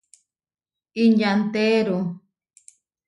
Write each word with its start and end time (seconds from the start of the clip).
Inyanteéru. 1.03 1.97